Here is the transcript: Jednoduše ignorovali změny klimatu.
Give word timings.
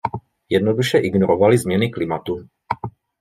Jednoduše 0.49 0.97
ignorovali 0.97 1.57
změny 1.57 1.89
klimatu. 1.89 2.35